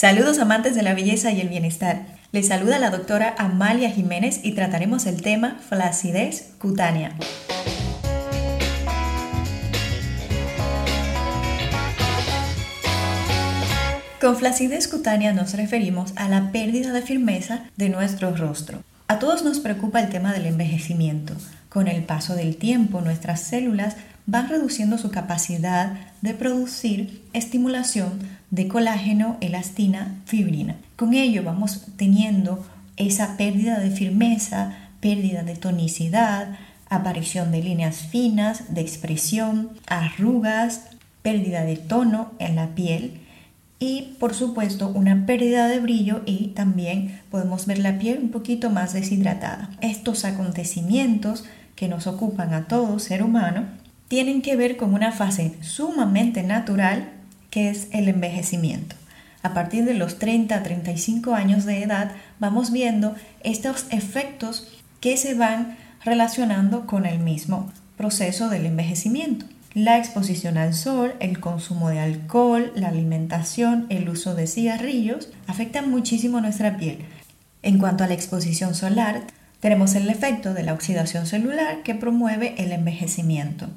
[0.00, 2.06] Saludos amantes de la belleza y el bienestar.
[2.32, 7.14] Les saluda la doctora Amalia Jiménez y trataremos el tema flacidez cutánea.
[14.22, 18.82] Con flacidez cutánea nos referimos a la pérdida de firmeza de nuestro rostro.
[19.06, 21.34] A todos nos preocupa el tema del envejecimiento.
[21.68, 23.96] Con el paso del tiempo, nuestras células
[24.26, 28.20] van reduciendo su capacidad de producir estimulación
[28.50, 30.76] de colágeno, elastina, fibrina.
[30.96, 32.64] Con ello vamos teniendo
[32.96, 40.82] esa pérdida de firmeza, pérdida de tonicidad, aparición de líneas finas, de expresión, arrugas,
[41.22, 43.20] pérdida de tono en la piel
[43.78, 48.70] y por supuesto una pérdida de brillo y también podemos ver la piel un poquito
[48.70, 49.70] más deshidratada.
[49.80, 51.44] Estos acontecimientos
[51.76, 53.64] que nos ocupan a todo ser humano
[54.10, 57.10] tienen que ver con una fase sumamente natural
[57.48, 58.96] que es el envejecimiento.
[59.44, 62.10] A partir de los 30 a 35 años de edad
[62.40, 63.14] vamos viendo
[63.44, 64.66] estos efectos
[64.98, 69.46] que se van relacionando con el mismo proceso del envejecimiento.
[69.74, 75.88] La exposición al sol, el consumo de alcohol, la alimentación, el uso de cigarrillos afectan
[75.88, 76.98] muchísimo nuestra piel.
[77.62, 79.22] En cuanto a la exposición solar,
[79.60, 83.68] tenemos el efecto de la oxidación celular que promueve el envejecimiento.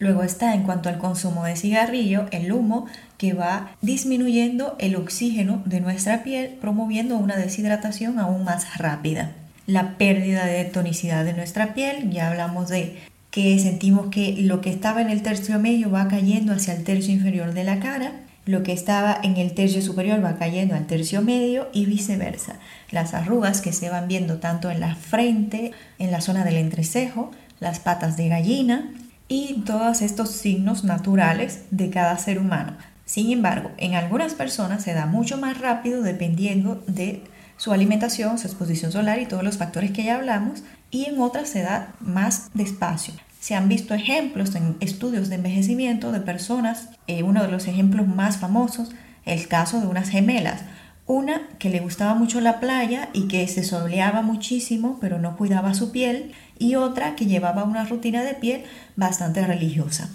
[0.00, 2.86] Luego está en cuanto al consumo de cigarrillo, el humo
[3.18, 9.32] que va disminuyendo el oxígeno de nuestra piel, promoviendo una deshidratación aún más rápida.
[9.66, 12.96] La pérdida de tonicidad de nuestra piel, ya hablamos de
[13.30, 17.12] que sentimos que lo que estaba en el tercio medio va cayendo hacia el tercio
[17.12, 18.12] inferior de la cara,
[18.46, 22.56] lo que estaba en el tercio superior va cayendo al tercio medio y viceversa.
[22.90, 27.30] Las arrugas que se van viendo tanto en la frente, en la zona del entrecejo,
[27.60, 28.90] las patas de gallina,
[29.30, 32.76] y todos estos signos naturales de cada ser humano.
[33.04, 37.22] Sin embargo, en algunas personas se da mucho más rápido dependiendo de
[37.56, 41.48] su alimentación, su exposición solar y todos los factores que ya hablamos, y en otras
[41.48, 43.14] se da más despacio.
[43.38, 48.08] Se han visto ejemplos en estudios de envejecimiento de personas, eh, uno de los ejemplos
[48.08, 48.90] más famosos,
[49.24, 50.62] el caso de unas gemelas,
[51.06, 55.74] una que le gustaba mucho la playa y que se soleaba muchísimo pero no cuidaba
[55.74, 58.62] su piel y otra que llevaba una rutina de piel
[58.94, 60.10] bastante religiosa.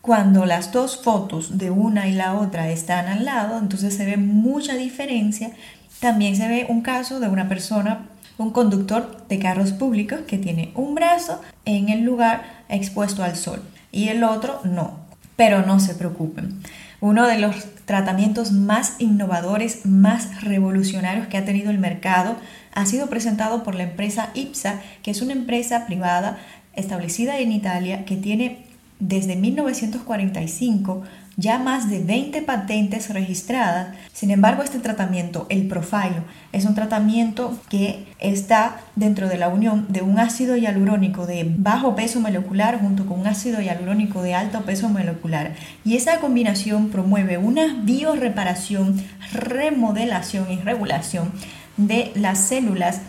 [0.00, 4.16] Cuando las dos fotos de una y la otra están al lado, entonces se ve
[4.16, 5.50] mucha diferencia.
[5.98, 8.06] También se ve un caso de una persona,
[8.38, 13.62] un conductor de carros públicos que tiene un brazo en el lugar expuesto al sol
[13.90, 15.00] y el otro no.
[15.34, 16.62] Pero no se preocupen.
[17.00, 22.36] Uno de los tratamientos más innovadores, más revolucionarios que ha tenido el mercado
[22.76, 26.38] ha sido presentado por la empresa IPSA, que es una empresa privada
[26.74, 28.66] establecida en Italia que tiene
[29.00, 31.02] desde 1945
[31.38, 33.94] ya más de 20 patentes registradas.
[34.12, 39.86] Sin embargo, este tratamiento, el Profilo, es un tratamiento que está dentro de la unión
[39.88, 44.62] de un ácido hialurónico de bajo peso molecular junto con un ácido hialurónico de alto
[44.62, 45.54] peso molecular.
[45.84, 51.32] Y esa combinación promueve una bioreparación, remodelación y regulación
[51.76, 53.00] de las células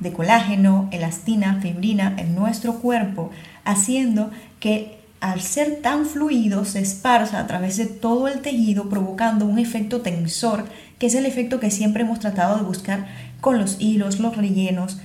[0.00, 3.30] de colágeno, elastina, fibrina en nuestro cuerpo,
[3.64, 9.46] haciendo que al ser tan fluido se esparza a través de todo el tejido provocando
[9.46, 10.66] un efecto tensor,
[10.98, 13.06] que es el efecto que siempre hemos tratado de buscar
[13.40, 14.98] con los hilos, los rellenos.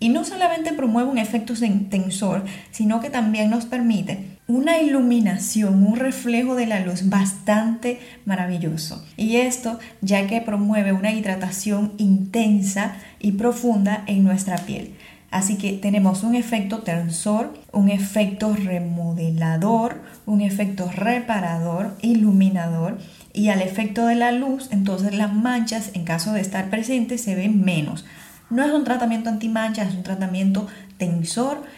[0.00, 1.54] Y no solamente promueve un efecto
[1.88, 9.02] tensor, sino que también nos permite una iluminación, un reflejo de la luz bastante maravilloso.
[9.16, 14.94] Y esto ya que promueve una hidratación intensa y profunda en nuestra piel.
[15.30, 22.98] Así que tenemos un efecto tensor, un efecto remodelador, un efecto reparador, iluminador
[23.32, 27.34] y al efecto de la luz, entonces las manchas en caso de estar presentes se
[27.34, 28.04] ven menos.
[28.50, 30.66] No es un tratamiento antimanchas, es un tratamiento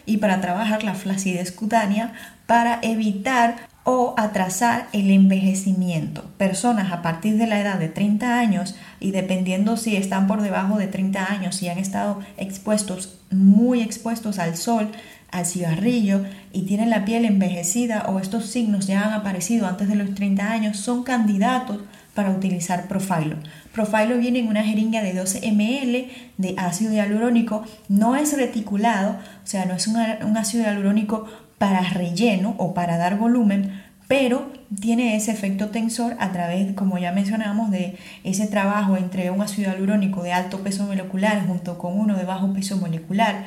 [0.07, 2.13] y para trabajar la flacidez cutánea
[2.47, 6.25] para evitar o atrasar el envejecimiento.
[6.39, 10.79] Personas a partir de la edad de 30 años y dependiendo si están por debajo
[10.79, 14.91] de 30 años, si han estado expuestos, muy expuestos al sol,
[15.31, 19.97] al cigarrillo y tienen la piel envejecida o estos signos ya han aparecido antes de
[19.97, 21.81] los 30 años, son candidatos
[22.15, 23.37] para utilizar Profilo.
[23.75, 26.07] Profilo viene en una jeringa de 12 ml
[26.39, 29.97] de ácido hialurónico, no es reticulado, o sea, no es un,
[30.37, 31.27] ácido hialurónico
[31.59, 37.11] para relleno o para dar volumen, pero tiene ese efecto tensor a través, como ya
[37.11, 42.17] mencionamos, de ese trabajo entre un ácido hialurónico de alto peso molecular junto con uno
[42.17, 43.47] de bajo peso molecular.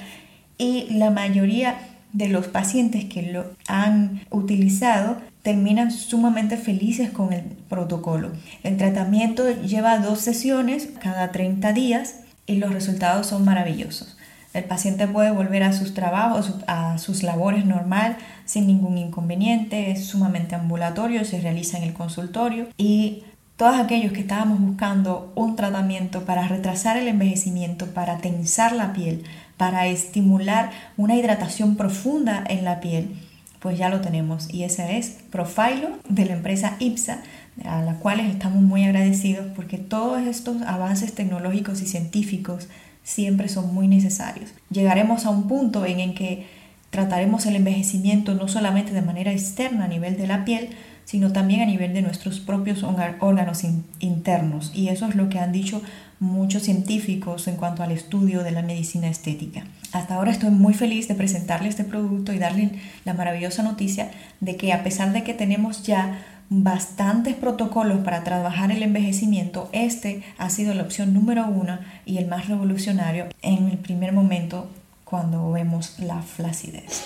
[0.57, 1.75] Y la mayoría
[2.11, 8.33] de los pacientes que lo han utilizado terminan sumamente felices con el protocolo.
[8.63, 12.15] El tratamiento lleva dos sesiones cada 30 días
[12.45, 14.17] y los resultados son maravillosos.
[14.53, 20.07] El paciente puede volver a sus trabajos, a sus labores normal sin ningún inconveniente, es
[20.07, 23.23] sumamente ambulatorio, se realiza en el consultorio y
[23.55, 29.23] todos aquellos que estábamos buscando un tratamiento para retrasar el envejecimiento, para tensar la piel,
[29.55, 33.15] para estimular una hidratación profunda en la piel,
[33.59, 37.23] pues ya lo tenemos y ese es Profilo de la empresa IPSA,
[37.65, 42.67] a la cual estamos muy agradecidos porque todos estos avances tecnológicos y científicos
[43.03, 44.51] siempre son muy necesarios.
[44.69, 46.45] Llegaremos a un punto en el que
[46.89, 50.69] trataremos el envejecimiento no solamente de manera externa a nivel de la piel,
[51.07, 53.63] sino también a nivel de nuestros propios órganos
[53.99, 54.71] internos.
[54.75, 55.81] Y eso es lo que han dicho
[56.19, 59.63] muchos científicos en cuanto al estudio de la medicina estética.
[59.93, 62.71] Hasta ahora estoy muy feliz de presentarle este producto y darle
[63.05, 64.11] la maravillosa noticia
[64.41, 70.23] de que a pesar de que tenemos ya bastantes protocolos para trabajar el envejecimiento, este
[70.37, 74.69] ha sido la opción número uno y el más revolucionario en el primer momento
[75.05, 77.05] cuando vemos la flacidez.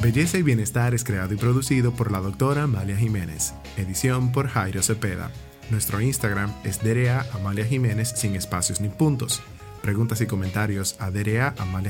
[0.00, 3.52] Belleza y Bienestar es creado y producido por la doctora Amalia Jiménez.
[3.76, 5.32] Edición por Jairo Cepeda.
[5.70, 9.42] Nuestro Instagram es DRA Amalia Jiménez sin espacios ni puntos.
[9.82, 11.80] Preguntas y comentarios a gmail.com